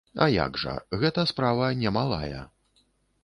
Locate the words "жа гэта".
0.61-1.25